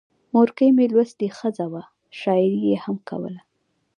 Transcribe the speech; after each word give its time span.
مورکۍ 0.33 0.69
مې 0.75 0.85
لوستې 0.93 1.27
ښځه 1.37 1.65
وه، 1.71 1.83
شاعري 2.19 2.59
یې 2.69 2.77
هم 2.83 2.97
کوله. 3.09 3.41